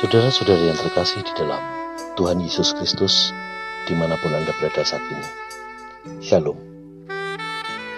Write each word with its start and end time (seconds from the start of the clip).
Saudara-saudari 0.00 0.66
yang 0.66 0.80
terkasih 0.80 1.22
di 1.22 1.32
dalam 1.38 1.62
Tuhan 2.18 2.42
Yesus 2.42 2.74
Kristus, 2.74 3.30
di 3.86 3.94
mana 3.94 4.18
pun 4.18 4.34
Anda 4.34 4.50
berada 4.58 4.82
saat 4.82 5.06
ini. 5.06 5.26
Shalom. 6.18 6.58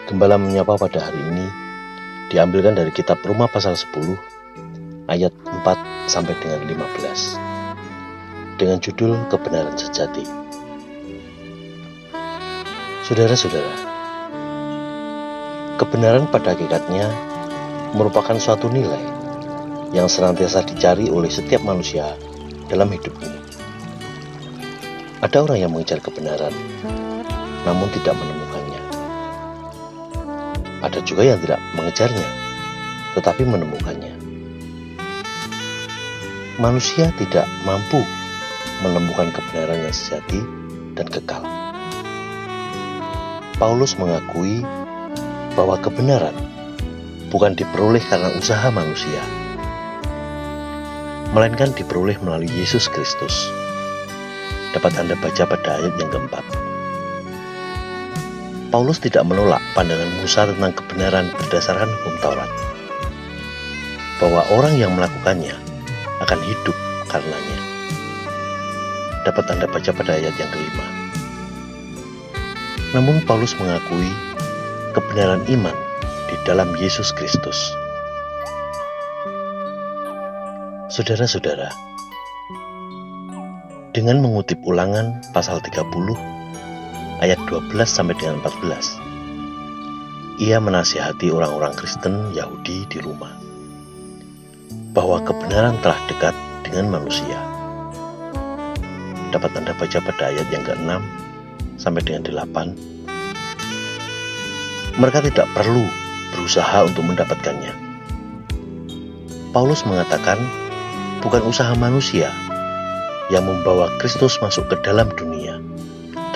Gembala 0.04 0.36
menyapa 0.36 0.76
pada 0.76 1.08
hari 1.08 1.24
ini 1.32 1.48
diambilkan 2.28 2.76
dari 2.76 2.92
kitab 2.92 3.16
Roma 3.24 3.48
pasal 3.48 3.80
10 3.80 4.31
ayat 5.12 5.32
4 5.44 6.08
sampai 6.08 6.32
dengan 6.40 6.64
15 6.64 7.52
dengan 8.56 8.80
judul 8.80 9.12
Kebenaran 9.28 9.77
Sejati. 9.77 10.24
Saudara-saudara, 13.04 13.74
kebenaran 15.77 16.24
pada 16.32 16.56
hakikatnya 16.56 17.10
merupakan 17.92 18.38
suatu 18.40 18.73
nilai 18.73 19.02
yang 19.92 20.09
senantiasa 20.09 20.64
dicari 20.64 21.12
oleh 21.12 21.29
setiap 21.29 21.60
manusia 21.60 22.16
dalam 22.73 22.88
hidup 22.88 23.12
ini. 23.20 23.40
Ada 25.20 25.45
orang 25.45 25.59
yang 25.60 25.70
mengejar 25.76 26.01
kebenaran, 26.01 26.54
namun 27.68 27.90
tidak 28.01 28.16
menemukannya. 28.16 28.82
Ada 30.80 30.98
juga 31.04 31.23
yang 31.34 31.38
tidak 31.45 31.60
mengejarnya, 31.76 32.29
tetapi 33.18 33.42
menemukannya. 33.45 34.21
Manusia 36.61 37.09
tidak 37.16 37.48
mampu 37.65 38.05
menemukan 38.85 39.32
kebenaran 39.32 39.88
yang 39.88 39.96
sejati 39.96 40.45
dan 40.93 41.09
kekal. 41.09 41.40
Paulus 43.57 43.96
mengakui 43.96 44.60
bahwa 45.57 45.80
kebenaran 45.80 46.37
bukan 47.32 47.57
diperoleh 47.57 48.04
karena 48.04 48.29
usaha 48.37 48.68
manusia, 48.68 49.24
melainkan 51.32 51.73
diperoleh 51.73 52.21
melalui 52.21 52.52
Yesus 52.52 52.85
Kristus. 52.85 53.48
Dapat 54.76 54.93
Anda 55.01 55.16
baca 55.16 55.48
pada 55.48 55.80
ayat 55.80 55.96
yang 55.96 56.13
keempat. 56.13 56.45
Paulus 58.69 59.01
tidak 59.01 59.24
menolak 59.24 59.65
pandangan 59.73 60.21
Musa 60.21 60.45
tentang 60.45 60.76
kebenaran 60.76 61.32
berdasarkan 61.32 61.88
hukum 61.88 62.15
Taurat. 62.21 62.52
Bahwa 64.21 64.44
orang 64.53 64.76
yang 64.76 64.93
melakukannya 64.93 65.72
akan 66.22 66.41
hidup 66.47 66.76
karenanya. 67.10 67.59
Dapat 69.26 69.44
Anda 69.54 69.66
baca 69.66 69.91
pada 69.91 70.19
ayat 70.19 70.34
yang 70.38 70.50
kelima. 70.50 70.87
Namun 72.94 73.22
Paulus 73.26 73.54
mengakui 73.59 74.10
kebenaran 74.94 75.42
iman 75.48 75.76
di 76.31 76.37
dalam 76.47 76.75
Yesus 76.78 77.10
Kristus. 77.14 77.59
Saudara-saudara, 80.92 81.72
dengan 83.97 84.20
mengutip 84.20 84.60
ulangan 84.64 85.25
pasal 85.32 85.64
30 85.64 85.88
ayat 87.25 87.41
12 87.48 87.72
sampai 87.88 88.12
dengan 88.20 88.44
14, 88.44 90.42
ia 90.44 90.60
menasihati 90.60 91.32
orang-orang 91.32 91.72
Kristen 91.72 92.36
Yahudi 92.36 92.84
di 92.92 93.00
rumah 93.00 93.51
bahwa 94.93 95.25
kebenaran 95.25 95.81
telah 95.81 95.97
dekat 96.04 96.37
dengan 96.69 97.00
manusia. 97.00 97.41
Dapat 99.32 99.56
Anda 99.56 99.72
baca 99.72 99.98
pada 100.04 100.28
ayat 100.28 100.44
yang 100.53 100.69
ke-6 100.69 101.00
sampai 101.81 102.04
dengan 102.04 102.28
8. 102.28 105.00
Mereka 105.00 105.25
tidak 105.32 105.48
perlu 105.56 105.88
berusaha 106.36 106.84
untuk 106.84 107.08
mendapatkannya. 107.08 107.72
Paulus 109.56 109.88
mengatakan 109.88 110.36
bukan 111.24 111.41
usaha 111.48 111.72
manusia 111.80 112.28
yang 113.32 113.48
membawa 113.48 113.88
Kristus 113.97 114.36
masuk 114.44 114.69
ke 114.69 114.76
dalam 114.84 115.09
dunia 115.16 115.56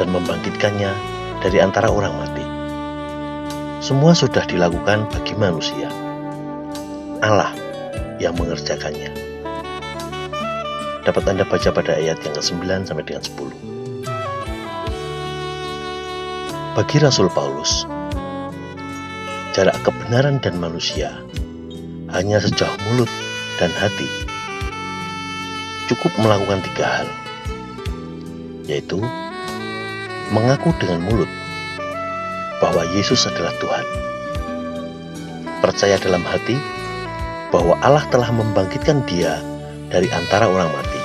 dan 0.01 0.09
membangkitkannya 0.09 0.89
dari 1.45 1.61
antara 1.61 1.93
orang 1.93 2.17
mati. 2.17 2.45
Semua 3.85 4.17
sudah 4.17 4.49
dilakukan 4.49 5.05
bagi 5.13 5.37
manusia. 5.37 5.93
Allah 7.21 7.66
yang 8.23 8.37
mengerjakannya. 8.37 9.11
Dapat 11.07 11.23
Anda 11.31 11.47
baca 11.47 11.71
pada 11.71 11.95
ayat 11.95 12.19
yang 12.27 12.35
ke-9 12.35 12.91
sampai 12.91 13.07
dengan 13.07 13.23
10. 13.23 13.55
Bagi 16.77 16.97
Rasul 17.01 17.33
Paulus, 17.33 17.89
jarak 19.57 19.81
kebenaran 19.87 20.43
dan 20.43 20.61
manusia 20.61 21.15
hanya 22.13 22.43
sejauh 22.43 22.77
mulut 22.91 23.09
dan 23.57 23.73
hati 23.73 24.05
cukup 25.87 26.11
melakukan 26.19 26.61
tiga 26.67 26.87
hal, 27.01 27.09
yaitu 28.67 28.99
mengaku 30.35 30.75
dengan 30.83 31.07
mulut 31.07 31.31
bahwa 32.59 32.83
Yesus 32.91 33.23
adalah 33.31 33.55
Tuhan, 33.63 33.87
percaya 35.63 35.95
dalam 36.03 36.27
hati 36.27 36.59
bahwa 37.57 37.81
Allah 37.81 38.05
telah 38.13 38.29
membangkitkan 38.37 39.09
Dia 39.09 39.41
dari 39.89 40.13
antara 40.13 40.45
orang 40.45 40.69
mati, 40.69 41.01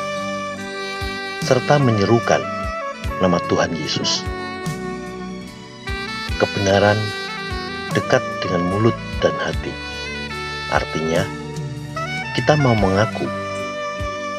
serta 1.47 1.79
menyerukan 1.79 2.44
nama 3.23 3.39
Tuhan 3.47 3.72
Yesus. 3.72 4.28
Kebenaran 6.35 7.00
dekat 7.95 8.19
dengan 8.44 8.67
mulut 8.67 8.97
dan 9.23 9.31
hati, 9.39 9.72
artinya 10.75 11.23
kita 12.35 12.59
mau 12.59 12.75
mengaku 12.75 13.23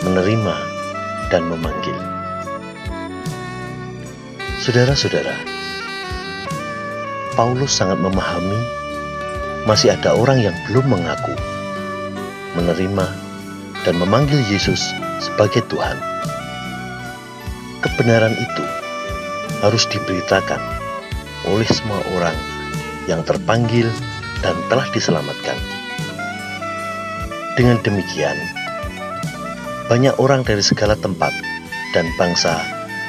menerima, 0.04 0.56
dan 1.30 1.48
memanggil. 1.48 1.96
Saudara-saudara, 4.60 5.34
Paulus 7.38 7.72
sangat 7.72 7.98
memahami 7.98 8.60
masih 9.64 9.94
ada 9.94 10.12
orang 10.12 10.42
yang 10.42 10.54
belum 10.68 10.90
mengaku, 10.90 11.34
menerima, 12.54 13.06
dan 13.82 13.94
memanggil 13.98 14.38
Yesus 14.46 14.92
sebagai 15.18 15.64
Tuhan. 15.70 15.98
Kebenaran 17.82 18.34
itu 18.38 18.64
harus 19.62 19.86
diberitakan 19.90 20.60
oleh 21.50 21.66
semua 21.66 21.98
orang 22.14 22.36
yang 23.10 23.26
terpanggil 23.26 23.90
dan 24.42 24.54
telah 24.70 24.86
diselamatkan. 24.94 25.58
Dengan 27.58 27.78
demikian, 27.82 28.38
banyak 29.90 30.14
orang 30.22 30.46
dari 30.46 30.62
segala 30.62 30.94
tempat 30.96 31.34
dan 31.92 32.06
bangsa 32.16 32.56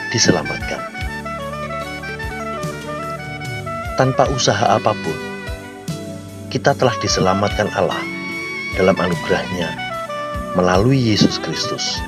diselamatkan. 0.10 0.82
Tanpa 3.94 4.26
usaha 4.34 4.74
apa 4.74 4.92
pun, 4.98 5.18
kita 6.50 6.74
telah 6.74 6.98
diselamatkan 6.98 7.70
Allah 7.78 8.13
dalam 8.78 8.98
anugerahnya 8.98 9.70
melalui 10.58 10.98
Yesus 10.98 11.42
Kristus. 11.42 12.02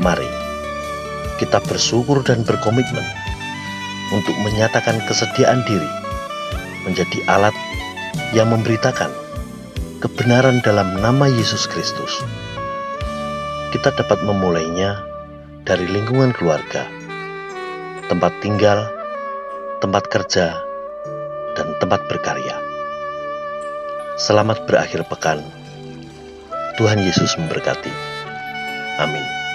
Mari 0.00 0.28
kita 1.40 1.60
bersyukur 1.64 2.24
dan 2.24 2.44
berkomitmen 2.44 3.04
untuk 4.12 4.36
menyatakan 4.44 5.00
kesediaan 5.04 5.60
diri 5.68 5.90
menjadi 6.88 7.18
alat 7.28 7.56
yang 8.32 8.48
memberitakan 8.52 9.12
kebenaran 10.00 10.60
dalam 10.64 10.96
nama 11.00 11.28
Yesus 11.28 11.68
Kristus 11.68 12.24
kita 13.76 13.92
dapat 13.92 14.24
memulainya 14.24 15.04
dari 15.68 15.84
lingkungan 15.84 16.32
keluarga, 16.32 16.88
tempat 18.08 18.32
tinggal, 18.40 18.88
tempat 19.84 20.08
kerja, 20.08 20.56
dan 21.58 21.76
tempat 21.76 22.00
berkarya. 22.08 22.65
Selamat 24.16 24.64
berakhir 24.64 25.04
pekan. 25.12 25.44
Tuhan 26.80 27.04
Yesus 27.04 27.36
memberkati. 27.36 27.92
Amin. 28.96 29.45